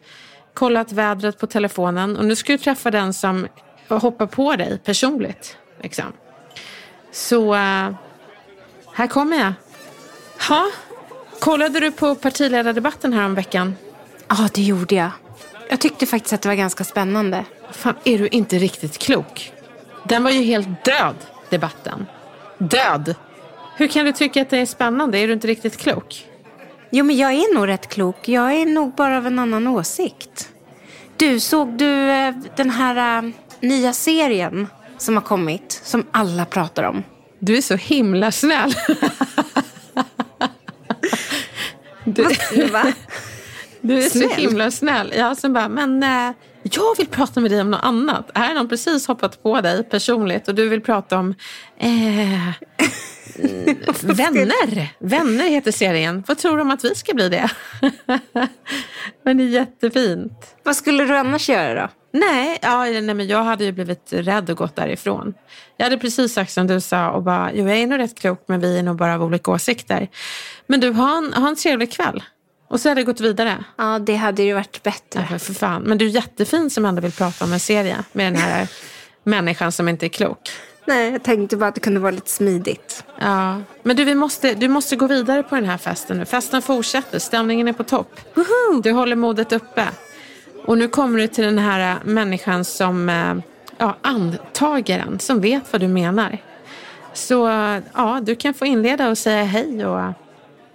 kollat 0.54 0.92
vädret 0.92 1.40
på 1.40 1.48
telefonen 1.48 2.18
och 2.18 2.26
nu 2.26 2.36
ska 2.36 2.52
du 2.52 2.58
träffa 2.58 2.92
den 2.92 3.14
som 3.14 3.48
hoppar 3.88 4.28
på 4.28 4.56
dig 4.56 4.80
personligt. 4.86 5.58
Liksom. 5.84 6.06
Så 7.12 7.54
uh, 7.54 7.92
här 8.94 9.08
kommer 9.08 9.38
jag. 9.38 9.54
Ha? 10.48 10.66
Kollade 11.40 11.80
du 11.80 11.92
på 11.92 12.16
partiledardebatten 12.16 13.14
här 13.14 13.26
om 13.26 13.36
veckan? 13.36 13.76
Ja, 14.28 14.50
det 14.54 14.62
gjorde 14.62 14.96
jag. 14.96 15.12
Jag 15.70 15.80
tyckte 15.80 16.06
faktiskt 16.06 16.34
att 16.34 16.42
det 16.42 16.50
var 16.50 16.56
ganska 16.56 16.84
spännande. 16.84 17.46
Fan, 17.72 17.96
är 18.04 18.18
du 18.18 18.28
inte 18.28 18.58
riktigt 18.58 18.98
klok? 18.98 19.52
Den 20.04 20.24
var 20.24 20.32
ju 20.32 20.44
helt 20.44 20.86
död, 20.86 21.16
debatten. 21.50 22.06
Död! 22.58 23.16
Hur 23.76 23.88
kan 23.88 24.06
du 24.06 24.12
tycka 24.12 24.42
att 24.42 24.50
det 24.50 24.58
är 24.58 24.66
spännande? 24.66 25.18
Är 25.18 25.28
du 25.28 25.34
inte 25.34 25.48
riktigt 25.48 25.78
klok? 25.78 26.26
Jo, 26.90 27.06
men 27.06 27.18
jag 27.18 27.34
är 27.34 27.56
nog 27.56 27.68
rätt 27.68 27.88
klok. 27.88 28.28
Jag 28.28 28.54
är 28.54 28.66
nog 28.66 28.96
bara 28.96 29.18
av 29.18 29.28
en 29.28 29.40
annan 29.40 29.68
åsikt. 29.68 30.50
Du, 31.18 31.40
såg 31.40 31.68
du 31.78 32.10
eh, 32.12 32.36
den 32.56 32.70
här 32.70 33.24
eh, 33.24 33.30
nya 33.60 33.94
serien 33.94 34.68
som 35.00 35.16
har 35.16 35.22
kommit? 35.22 35.82
Som 35.84 36.06
alla 36.12 36.46
pratar 36.46 36.84
om. 36.84 37.04
Du 37.40 37.58
är 37.58 37.62
så 37.62 37.76
himla 37.76 38.32
snäll. 38.32 38.74
du, 42.06 42.24
Va? 42.72 42.94
du 43.82 43.98
är 43.98 44.10
Snäll? 44.10 44.30
så 44.30 44.36
himla 44.36 44.72
snäll. 44.72 45.14
Ja, 45.18 45.36
sen 45.36 45.54
bara, 45.54 45.70
men 45.70 46.04
eh, 46.04 46.32
jag 46.64 46.98
vill 46.98 47.08
prata 47.08 47.40
med 47.40 47.52
dig 47.52 47.62
om 47.62 47.72
något 47.72 47.84
annat. 47.84 48.32
Här 48.36 48.48
har 48.48 48.54
någon 48.56 48.70
precis 48.70 49.08
hoppat 49.08 49.44
på 49.44 49.62
dig 49.62 49.84
personligt 49.84 50.48
och 50.48 50.56
du 50.56 50.70
vill 50.70 50.82
prata 50.82 51.18
om 51.20 51.36
eh, 51.78 52.54
vänner. 54.02 54.94
Vänner 55.00 55.50
heter 55.50 55.72
serien. 55.72 56.24
Vad 56.28 56.38
tror 56.38 56.56
du 56.56 56.62
om 56.62 56.72
att 56.72 56.84
vi 56.86 56.96
ska 56.96 57.14
bli 57.14 57.30
det? 57.30 57.50
men 59.24 59.38
det 59.38 59.44
är 59.44 59.48
jättefint. 59.48 60.56
Vad 60.64 60.76
skulle 60.76 61.04
du 61.06 61.18
annars 61.18 61.50
göra 61.50 61.82
då? 61.82 61.88
Nej, 62.12 62.60
ja, 62.62 62.84
nej, 62.84 63.02
men 63.02 63.28
jag 63.28 63.44
hade 63.44 63.64
ju 63.64 63.72
blivit 63.72 64.08
rädd 64.14 64.50
och 64.50 64.58
gått 64.58 64.76
därifrån. 64.76 65.34
Jag 65.78 65.86
hade 65.86 65.98
precis 65.98 66.34
sagt 66.34 66.52
som 66.52 66.68
du 66.68 66.82
sa 66.82 67.10
och 67.10 67.24
bara, 67.24 67.52
jo, 67.54 67.68
jag 67.68 67.78
är 67.78 67.88
nog 67.88 68.00
rätt 68.00 68.20
klok 68.20 68.44
men 68.48 68.60
vi 68.60 68.80
är 68.80 68.84
nog 68.84 68.96
bara 68.98 69.16
av 69.16 69.24
olika 69.24 69.52
åsikter. 69.52 70.08
Men 70.68 70.80
du, 70.80 70.92
ha 70.92 71.18
en, 71.18 71.34
ha 71.34 71.48
en 71.50 71.56
trevlig 71.56 71.92
kväll. 71.92 72.24
Och 72.70 72.80
så 72.80 72.90
hade 72.90 73.02
jag 73.02 73.06
gått 73.06 73.22
vidare. 73.22 73.64
Ja, 73.78 74.00
det 74.00 74.16
hade 74.16 74.44
ju 74.44 74.54
varit 74.54 74.84
bättre. 74.84 75.28
Ja, 75.32 75.40
för 75.40 75.54
fan. 75.54 75.82
Men 75.82 75.98
du 75.98 76.06
är 76.06 76.10
jättefin 76.10 76.70
som 76.70 76.86
ändå 76.86 77.02
vill 77.02 77.12
prata 77.12 77.46
om 77.46 77.54
en 77.54 77.60
serie 77.60 77.98
med 78.12 78.34
den 78.34 78.42
här 78.42 78.68
människan 79.24 79.72
som 79.72 79.90
inte 79.90 80.06
är 80.06 80.10
klok. 80.10 80.50
Nej, 80.86 81.12
jag 81.12 81.24
tänkte 81.24 81.58
bara 81.58 81.68
att 81.68 81.76
det 81.76 81.82
kunde 81.82 82.00
vara 82.00 82.12
lite 82.12 82.30
smidigt. 82.30 83.04
Ja, 83.20 83.62
men 83.84 83.96
du, 83.96 84.04
vi 84.04 84.16
måste, 84.16 84.54
du 84.54 84.68
måste 84.68 84.96
gå 84.96 85.08
vidare 85.08 85.44
på 85.44 85.56
den 85.56 85.66
här 85.66 85.78
festen 85.78 86.18
nu. 86.18 86.26
Festen 86.26 86.62
fortsätter, 86.62 87.20
stämningen 87.20 87.68
är 87.68 87.74
på 87.74 87.84
topp. 87.84 88.20
Du 88.84 88.92
håller 88.92 89.16
modet 89.16 89.52
uppe. 89.52 89.88
Och 90.66 90.78
nu 90.78 90.88
kommer 90.88 91.20
du 91.20 91.28
till 91.28 91.44
den 91.44 91.58
här 91.58 91.98
människan 92.04 92.66
som, 92.66 93.10
eh, 93.10 93.36
ja, 93.78 93.96
antagaren, 94.02 95.20
som 95.20 95.42
vet 95.42 95.72
vad 95.72 95.82
du 95.82 95.88
menar. 95.88 96.38
Så 97.14 97.50
ja, 97.94 98.20
du 98.24 98.36
kan 98.36 98.54
få 98.54 98.66
inleda 98.66 99.10
och 99.10 99.18
säga 99.18 99.44
hej 99.44 99.86
och 99.86 100.00
eh, 100.00 100.12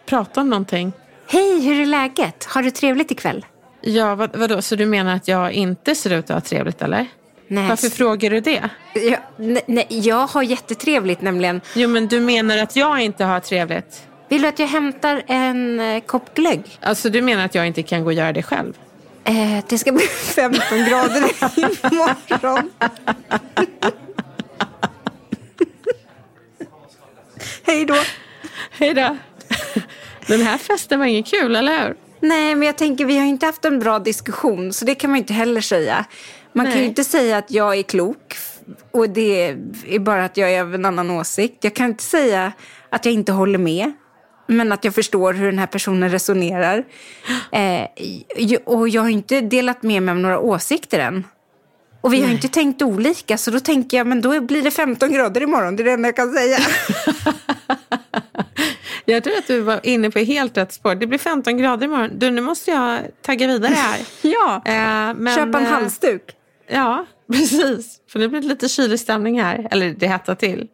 prata 0.07 0.41
om 0.41 0.51
någonting. 0.51 0.93
Hej, 1.29 1.61
hur 1.61 1.81
är 1.81 1.87
läget? 1.87 2.45
Har 2.45 2.63
du 2.63 2.71
trevligt 2.71 3.11
ikväll? 3.11 3.47
Ja, 3.81 4.15
vad, 4.15 4.37
vadå, 4.37 4.63
så 4.63 4.77
du 4.77 4.87
menar 4.87 5.15
att 5.15 5.29
jag 5.29 5.53
inte 5.53 5.95
ser 5.95 6.13
ut 6.13 6.25
att 6.25 6.35
ha 6.35 6.41
trevligt 6.41 6.83
eller? 6.83 7.07
Nej. 7.49 7.69
Varför 7.69 7.89
frågar 7.89 8.31
du 8.31 8.41
det? 8.41 8.71
Ja, 8.95 9.17
nej, 9.37 9.63
nej, 9.67 9.87
jag 9.91 10.27
har 10.27 10.43
jättetrevligt 10.43 11.21
nämligen. 11.21 11.61
Jo, 11.75 11.89
men 11.89 12.09
du 12.09 12.21
menar 12.21 12.59
att 12.59 12.77
jag 12.77 13.01
inte 13.01 13.25
har 13.25 13.41
trevligt? 13.41 14.03
Vill 14.29 14.43
du 14.43 14.49
att 14.49 14.59
jag 14.59 14.67
hämtar 14.67 15.23
en 15.27 15.81
eh, 15.81 16.01
kopp 16.01 16.35
glögg? 16.35 16.79
Alltså 16.81 17.11
du 17.11 17.23
menar 17.23 17.45
att 17.45 17.55
jag 17.55 17.67
inte 17.67 17.83
kan 17.83 18.01
gå 18.01 18.07
och 18.07 18.13
göra 18.13 18.33
det 18.33 18.43
själv? 18.43 18.79
Eh, 19.25 19.65
det 19.69 19.79
ska 19.79 19.93
bli 19.93 20.07
15 20.07 20.61
grader 20.79 21.23
imorgon. 21.93 22.71
Hej 27.67 27.85
då. 27.85 27.97
Hej 28.71 28.95
då. 28.95 29.17
Den 30.27 30.41
här 30.41 30.59
festen 30.59 30.99
var 30.99 31.07
inget 31.07 31.27
kul, 31.27 31.57
eller 31.57 31.87
hur? 31.87 31.97
Nej, 32.21 32.55
men 32.55 32.67
jag 32.67 32.79
tänker 32.79 33.05
vi 33.05 33.19
har 33.19 33.27
inte 33.27 33.47
haft 33.47 33.65
en 33.65 33.79
bra 33.79 33.99
diskussion 33.99 34.73
så 34.73 34.85
det 34.85 34.95
kan 34.95 35.11
man 35.11 35.19
inte 35.19 35.33
heller 35.33 35.61
säga. 35.61 36.05
Man 36.53 36.67
kan 36.67 36.73
Nej. 36.75 36.83
ju 36.83 36.89
inte 36.89 37.05
säga 37.05 37.39
att 37.39 37.51
jag 37.51 37.79
är 37.79 37.83
klok 37.83 38.37
och 38.91 39.11
det 39.11 39.57
är 39.89 39.99
bara 39.99 40.25
att 40.25 40.37
jag 40.37 40.53
är 40.53 40.61
av 40.61 40.75
en 40.75 40.85
annan 40.85 41.11
åsikt. 41.11 41.65
Jag 41.65 41.75
kan 41.75 41.87
inte 41.87 42.05
säga 42.05 42.53
att 42.91 43.05
jag 43.05 43.15
inte 43.15 43.33
håller 43.33 43.59
med 43.59 43.93
men 44.47 44.73
att 44.73 44.85
jag 44.85 44.95
förstår 44.95 45.33
hur 45.33 45.47
den 45.47 45.59
här 45.59 45.67
personen 45.67 46.11
resonerar. 46.11 46.85
Eh, 47.53 47.87
och 48.65 48.89
jag 48.89 49.03
har 49.03 49.09
inte 49.09 49.41
delat 49.41 49.83
med 49.83 50.03
mig 50.03 50.13
av 50.13 50.19
några 50.19 50.39
åsikter 50.39 50.99
än. 50.99 51.25
Och 52.01 52.13
vi 52.13 52.23
har 52.23 52.31
inte 52.31 52.49
tänkt 52.49 52.83
olika 52.83 53.39
så 53.39 53.51
då 53.51 53.61
tänker 53.61 53.97
jag 53.97 54.07
men 54.07 54.21
då 54.21 54.41
blir 54.41 54.63
det 54.63 54.71
15 54.71 55.13
grader 55.13 55.41
imorgon. 55.41 55.77
Det 55.77 55.83
är 55.83 55.85
det 55.85 55.93
enda 55.93 56.09
jag 56.09 56.17
kan 56.17 56.33
säga. 56.33 56.59
Jag 59.05 59.25
tror 59.25 59.39
att 59.39 59.47
du 59.47 59.61
var 59.61 59.81
inne 59.83 60.11
på 60.11 60.19
helt 60.19 60.57
rätt 60.57 60.73
spår. 60.73 60.95
Det 60.95 61.07
blir 61.07 61.19
15 61.19 61.59
grader 61.59 61.87
imorgon. 61.87 62.11
Du, 62.15 62.31
nu 62.31 62.41
måste 62.41 62.71
jag 62.71 63.01
tagga 63.23 63.47
vidare 63.47 63.75
här. 63.75 63.99
ja, 64.23 64.63
Eh, 64.65 65.15
men, 65.15 65.35
köpa 65.35 65.59
en 65.59 65.65
eh, 65.65 65.71
halsduk. 65.71 66.23
Ja, 66.67 67.07
precis. 67.33 68.01
För 68.09 68.19
det 68.19 68.29
blir 68.29 68.41
lite 68.41 68.69
kylig 68.69 69.01
stämning 69.01 69.41
här. 69.41 69.69
Eller 69.71 69.91
det 69.91 70.07
hettar 70.07 70.35
till. 70.35 70.69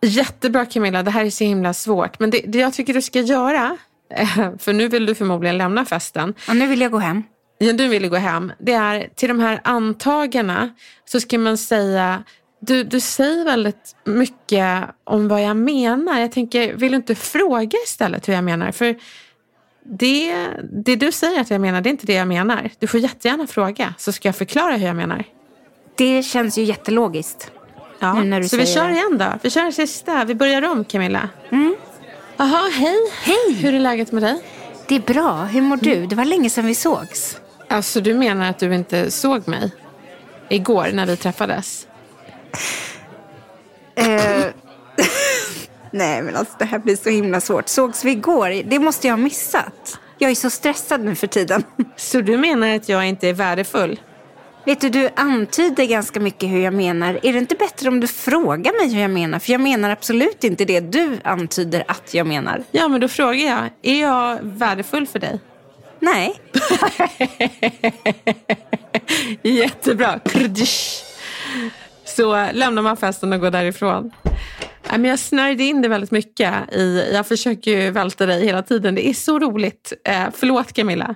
Jättebra 0.00 0.66
Camilla, 0.66 1.02
det 1.02 1.10
här 1.10 1.24
är 1.24 1.30
så 1.30 1.44
himla 1.44 1.74
svårt. 1.74 2.18
Men 2.18 2.30
det, 2.30 2.40
det 2.46 2.58
jag 2.58 2.74
tycker 2.74 2.94
du 2.94 3.02
ska 3.02 3.20
göra, 3.20 3.76
för 4.58 4.72
nu 4.72 4.88
vill 4.88 5.06
du 5.06 5.14
förmodligen 5.14 5.58
lämna 5.58 5.84
festen. 5.84 6.34
Ja, 6.48 6.54
nu 6.54 6.66
vill 6.66 6.80
jag 6.80 6.90
gå 6.90 6.98
hem. 6.98 7.22
Ja, 7.58 7.72
du 7.72 7.88
ville 7.88 8.08
gå 8.08 8.16
hem. 8.16 8.52
Det 8.58 8.72
är 8.72 9.08
till 9.14 9.28
de 9.28 9.40
här 9.40 9.60
antagarna 9.64 10.74
så 11.04 11.20
ska 11.20 11.38
man 11.38 11.58
säga 11.58 12.24
du, 12.60 12.84
du 12.84 13.00
säger 13.00 13.44
väldigt 13.44 13.96
mycket 14.04 14.84
om 15.04 15.28
vad 15.28 15.42
jag 15.42 15.56
menar. 15.56 16.20
Jag 16.20 16.32
tänker, 16.32 16.74
vill 16.74 16.92
du 16.92 16.96
inte 16.96 17.14
fråga 17.14 17.78
istället 17.84 18.28
hur 18.28 18.34
jag 18.34 18.44
menar? 18.44 18.72
För 18.72 18.96
det, 19.84 20.46
det 20.84 20.96
du 20.96 21.12
säger 21.12 21.40
att 21.40 21.50
jag 21.50 21.60
menar, 21.60 21.80
det 21.80 21.88
är 21.88 21.90
inte 21.90 22.06
det 22.06 22.12
jag 22.12 22.28
menar. 22.28 22.70
Du 22.78 22.86
får 22.86 23.00
jättegärna 23.00 23.46
fråga 23.46 23.94
så 23.98 24.12
ska 24.12 24.28
jag 24.28 24.36
förklara 24.36 24.76
hur 24.76 24.86
jag 24.86 24.96
menar. 24.96 25.24
Det 25.96 26.22
känns 26.22 26.58
ju 26.58 26.62
jättelogiskt. 26.62 27.50
Ja, 27.98 28.14
Nu 28.14 28.24
när 28.24 28.40
du 28.40 28.48
så 28.48 28.56
vi 28.56 28.66
säger 28.66 28.80
kör 28.80 28.88
det. 28.88 28.94
igen 28.94 29.18
då. 29.18 29.32
Vi 29.42 29.50
kör 29.50 29.60
en 29.62 29.72
sista. 29.72 30.24
Vi 30.24 30.34
börjar 30.34 30.62
om 30.70 30.84
Camilla. 30.84 31.28
Jaha, 32.36 32.70
hej. 32.72 32.96
Hej. 33.22 33.54
Hur 33.54 33.74
är 33.74 33.78
läget 33.78 34.12
med 34.12 34.22
dig? 34.22 34.42
Det 34.88 34.94
är 34.94 35.00
bra. 35.00 35.44
Hur 35.44 35.60
mår 35.62 35.76
du? 35.76 36.06
Det 36.06 36.16
var 36.16 36.24
länge 36.24 36.50
sedan 36.50 36.66
vi 36.66 36.74
sågs. 36.74 37.40
Alltså 37.68 38.00
du 38.00 38.14
menar 38.14 38.50
att 38.50 38.58
du 38.58 38.74
inte 38.74 39.10
såg 39.10 39.48
mig 39.48 39.70
igår 40.48 40.90
när 40.92 41.06
vi 41.06 41.16
träffades? 41.16 41.86
Eh, 43.94 44.06
Nej, 45.90 46.22
men 46.22 46.36
alltså 46.36 46.54
det 46.58 46.64
här 46.64 46.78
blir 46.78 46.96
så 46.96 47.08
himla 47.10 47.40
svårt. 47.40 47.68
Sågs 47.68 48.04
vi 48.04 48.10
igår? 48.10 48.62
Det 48.70 48.78
måste 48.78 49.06
jag 49.06 49.12
ha 49.12 49.18
missat. 49.18 49.98
Jag 50.18 50.30
är 50.30 50.34
så 50.34 50.50
stressad 50.50 51.00
nu 51.00 51.14
för 51.14 51.26
tiden. 51.26 51.64
Så 51.96 52.20
du 52.20 52.36
menar 52.36 52.68
att 52.76 52.88
jag 52.88 53.08
inte 53.08 53.28
är 53.28 53.32
värdefull? 53.32 54.00
Vet 54.66 54.80
du, 54.80 54.88
du 54.88 55.10
antyder 55.16 55.84
ganska 55.84 56.20
mycket 56.20 56.48
hur 56.48 56.60
jag 56.60 56.74
menar. 56.74 57.20
Är 57.22 57.32
det 57.32 57.38
inte 57.38 57.54
bättre 57.54 57.88
om 57.88 58.00
du 58.00 58.06
frågar 58.06 58.80
mig 58.80 58.94
hur 58.94 59.02
jag 59.02 59.10
menar? 59.10 59.38
För 59.38 59.52
jag 59.52 59.60
menar 59.60 59.90
absolut 59.90 60.44
inte 60.44 60.64
det 60.64 60.80
du 60.80 61.18
antyder 61.24 61.84
att 61.88 62.14
jag 62.14 62.26
menar. 62.26 62.62
Ja, 62.70 62.88
men 62.88 63.00
då 63.00 63.08
frågar 63.08 63.46
jag. 63.46 63.70
Är 63.82 64.00
jag 64.00 64.38
värdefull 64.42 65.06
för 65.06 65.18
dig? 65.18 65.40
Nej. 66.00 66.40
Jättebra. 69.42 70.20
Så 72.04 72.48
lämnar 72.52 72.82
man 72.82 72.96
festen 72.96 73.32
och 73.32 73.40
går 73.40 73.50
därifrån. 73.50 74.10
Men 74.90 75.04
jag 75.04 75.18
snärjde 75.18 75.64
in 75.64 75.82
det 75.82 75.88
väldigt 75.88 76.10
mycket. 76.10 76.74
I, 76.74 77.10
jag 77.12 77.26
försöker 77.26 77.70
ju 77.70 77.90
välta 77.90 78.26
dig 78.26 78.44
hela 78.44 78.62
tiden. 78.62 78.94
Det 78.94 79.08
är 79.08 79.14
så 79.14 79.38
roligt. 79.38 79.92
Eh, 80.04 80.26
förlåt 80.34 80.72
Camilla. 80.72 81.14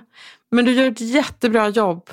Men 0.51 0.65
du 0.65 0.71
gör 0.71 0.91
ett 0.91 1.01
jättebra 1.01 1.69
jobb 1.69 2.09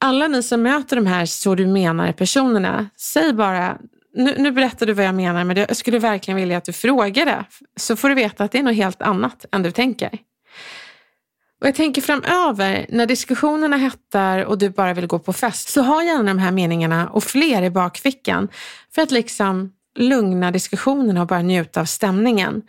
alla 0.00 0.28
ni 0.28 0.42
som 0.42 0.62
möter 0.62 0.96
de 0.96 1.06
här 1.06 1.26
så 1.26 1.54
du 1.54 1.66
menar 1.66 2.12
personerna, 2.12 2.86
säg 2.96 3.32
bara 3.32 3.78
nu, 4.14 4.34
nu 4.38 4.52
berättar 4.52 4.86
du 4.86 4.92
vad 4.92 5.04
jag 5.04 5.14
menar 5.14 5.44
men 5.44 5.56
jag 5.56 5.76
skulle 5.76 5.98
verkligen 5.98 6.36
vilja 6.36 6.58
att 6.58 6.64
du 6.64 6.72
frågade 6.72 7.44
så 7.76 7.96
får 7.96 8.08
du 8.08 8.14
veta 8.14 8.44
att 8.44 8.52
det 8.52 8.58
är 8.58 8.62
något 8.62 8.76
helt 8.76 9.02
annat 9.02 9.44
än 9.52 9.62
du 9.62 9.70
tänker. 9.70 10.18
Och 11.60 11.66
jag 11.66 11.74
tänker 11.74 12.02
framöver, 12.02 12.86
när 12.88 13.06
diskussionerna 13.06 13.76
hettar 13.76 14.44
och 14.44 14.58
du 14.58 14.70
bara 14.70 14.94
vill 14.94 15.06
gå 15.06 15.18
på 15.18 15.32
fest, 15.32 15.68
så 15.68 15.82
ha 15.82 16.04
gärna 16.04 16.22
de 16.22 16.38
här 16.38 16.50
meningarna 16.50 17.08
och 17.08 17.24
fler 17.24 17.62
i 17.62 17.70
bakfickan 17.70 18.48
för 18.94 19.02
att 19.02 19.10
liksom 19.10 19.72
lugna 20.00 20.50
diskussionerna 20.50 21.20
och 21.20 21.26
bara 21.26 21.42
njuta 21.42 21.80
av 21.80 21.84
stämningen. 21.84 22.62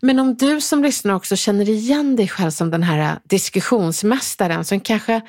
Men 0.00 0.18
om 0.18 0.34
du 0.34 0.60
som 0.60 0.82
lyssnar 0.82 1.14
också 1.14 1.36
känner 1.36 1.68
igen 1.68 2.16
dig 2.16 2.28
själv 2.28 2.50
som 2.50 2.70
den 2.70 2.82
här 2.82 3.18
diskussionsmästaren 3.24 4.64
som 4.64 4.80
kanske 4.80 5.20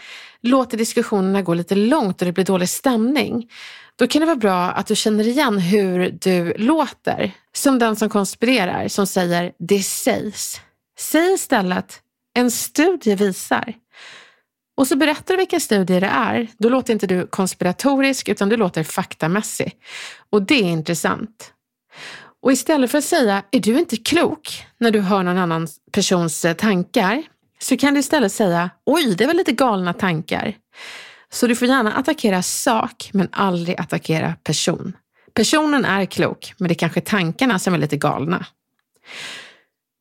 låter 0.41 0.77
diskussionerna 0.77 1.41
gå 1.41 1.53
lite 1.53 1.75
långt 1.75 2.21
och 2.21 2.25
det 2.25 2.31
blir 2.31 2.45
dålig 2.45 2.69
stämning, 2.69 3.49
då 3.95 4.07
kan 4.07 4.19
det 4.19 4.25
vara 4.25 4.35
bra 4.35 4.71
att 4.71 4.87
du 4.87 4.95
känner 4.95 5.27
igen 5.27 5.57
hur 5.57 6.17
du 6.21 6.53
låter. 6.57 7.31
Som 7.53 7.79
den 7.79 7.95
som 7.95 8.09
konspirerar, 8.09 8.87
som 8.87 9.07
säger 9.07 9.51
det 9.59 9.83
sägs. 9.83 10.61
Säg 10.99 11.33
istället 11.33 12.01
en 12.33 12.51
studie 12.51 13.15
visar. 13.15 13.73
Och 14.79 14.87
så 14.87 14.95
berättar 14.95 15.33
du 15.33 15.37
vilka 15.37 15.59
studier 15.59 16.01
det 16.01 16.07
är. 16.07 16.47
Då 16.57 16.69
låter 16.69 16.93
inte 16.93 17.07
du 17.07 17.27
konspiratorisk 17.27 18.29
utan 18.29 18.49
du 18.49 18.57
låter 18.57 18.83
faktamässig. 18.83 19.71
Och 20.29 20.41
det 20.41 20.55
är 20.55 20.63
intressant. 20.63 21.53
Och 22.41 22.51
istället 22.51 22.91
för 22.91 22.97
att 22.97 23.03
säga, 23.03 23.43
är 23.51 23.59
du 23.59 23.79
inte 23.79 23.97
klok 23.97 24.65
när 24.77 24.91
du 24.91 25.01
hör 25.01 25.23
någon 25.23 25.37
annan 25.37 25.67
persons 25.91 26.45
eh, 26.45 26.53
tankar? 26.53 27.23
Så 27.59 27.77
kan 27.77 27.93
du 27.93 27.99
istället 27.99 28.31
säga, 28.31 28.69
oj, 28.85 29.15
det 29.15 29.25
var 29.25 29.33
lite 29.33 29.51
galna 29.51 29.93
tankar. 29.93 30.55
Så 31.31 31.47
du 31.47 31.55
får 31.55 31.67
gärna 31.67 31.93
attackera 31.93 32.43
sak, 32.43 33.09
men 33.13 33.29
aldrig 33.31 33.79
attackera 33.79 34.35
person. 34.43 34.93
Personen 35.33 35.85
är 35.85 36.05
klok, 36.05 36.53
men 36.57 36.67
det 36.67 36.73
är 36.73 36.79
kanske 36.79 37.01
tankarna 37.01 37.59
som 37.59 37.73
är 37.73 37.77
lite 37.77 37.97
galna. 37.97 38.45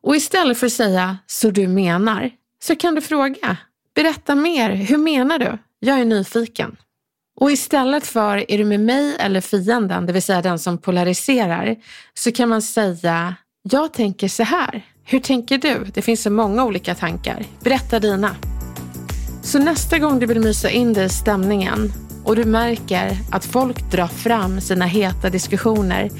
Och 0.02 0.16
istället 0.16 0.58
för 0.58 0.66
att 0.66 0.72
säga 0.72 1.18
så 1.26 1.50
du 1.50 1.68
menar, 1.68 2.30
så 2.62 2.76
kan 2.76 2.94
du 2.94 3.00
fråga. 3.00 3.56
Berätta 3.98 4.34
mer, 4.34 4.70
hur 4.70 4.98
menar 4.98 5.38
du? 5.38 5.58
Jag 5.78 6.00
är 6.00 6.04
nyfiken. 6.04 6.76
Och 7.40 7.50
istället 7.50 8.06
för 8.06 8.50
är 8.50 8.58
du 8.58 8.64
med 8.64 8.80
mig 8.80 9.16
eller 9.20 9.40
fienden, 9.40 10.06
det 10.06 10.12
vill 10.12 10.22
säga 10.22 10.42
den 10.42 10.58
som 10.58 10.78
polariserar, 10.78 11.76
så 12.14 12.32
kan 12.32 12.48
man 12.48 12.62
säga 12.62 13.34
jag 13.62 13.92
tänker 13.92 14.28
så 14.28 14.42
här. 14.42 14.86
Hur 15.04 15.20
tänker 15.20 15.58
du? 15.58 15.84
Det 15.94 16.02
finns 16.02 16.22
så 16.22 16.30
många 16.30 16.64
olika 16.64 16.94
tankar. 16.94 17.44
Berätta 17.60 18.00
dina. 18.00 18.36
Så 19.42 19.58
nästa 19.58 19.98
gång 19.98 20.18
du 20.18 20.26
vill 20.26 20.40
mysa 20.40 20.70
in 20.70 20.92
dig 20.92 21.04
i 21.04 21.08
stämningen 21.08 21.92
och 22.24 22.36
du 22.36 22.44
märker 22.44 23.16
att 23.32 23.44
folk 23.44 23.90
drar 23.90 24.06
fram 24.06 24.60
sina 24.60 24.84
heta 24.84 25.30
diskussioner, 25.30 26.10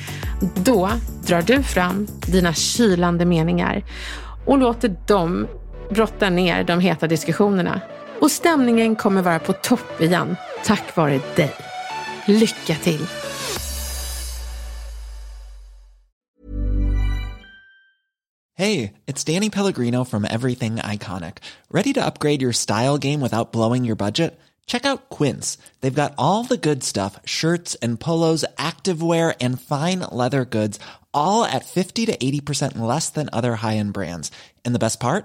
då 0.65 0.91
drar 1.27 1.43
du 1.43 1.63
fram 1.63 2.07
dina 2.27 2.55
kylande 2.55 3.25
meningar 3.25 3.85
och 4.47 4.59
låter 4.59 4.97
dem 5.07 5.47
brotta 5.91 6.31
ner 6.31 6.65
de 6.65 6.81
heta 6.81 7.07
diskussionerna. 7.07 7.81
Och 8.21 8.31
stämningen 8.31 8.97
kommer 8.97 9.23
vara 9.23 9.39
på 9.39 9.53
topp 9.53 10.01
igen, 10.01 10.37
tack 10.65 10.97
vare 10.97 11.21
dig. 11.37 11.55
Lycka 12.27 12.75
till! 12.75 13.07
Hej, 18.59 18.93
det 19.05 19.29
är 19.29 19.35
Danny 19.35 19.51
Pellegrino 19.51 20.05
from 20.05 20.25
Everything 20.25 20.77
Iconic. 20.77 21.37
Ready 21.71 21.93
to 21.93 22.01
upgrade 22.01 22.43
your 22.43 22.53
style 22.53 22.99
game 22.99 23.21
without 23.21 23.53
blowing 23.53 23.85
your 23.85 23.97
budget? 23.97 24.33
Check 24.67 24.85
out 24.85 25.09
Quince. 25.09 25.59
They've 25.81 25.95
got 25.95 26.15
all 26.19 26.45
the 26.45 26.57
good 26.57 26.83
stuff, 26.83 27.21
shirts 27.25 27.77
and 27.77 28.01
polos, 28.01 28.45
activewear 28.57 29.35
and 29.41 29.61
fine 29.61 30.01
leather 30.13 30.45
goods, 30.45 30.81
all 31.15 31.45
at 31.45 31.65
50 31.65 32.07
to 32.07 32.17
80% 32.17 32.79
less 32.79 33.11
than 33.11 33.31
other 33.33 33.55
high-end 33.57 33.93
brands. 33.93 34.33
And 34.65 34.75
the 34.75 34.81
best 34.81 34.99
part? 35.01 35.25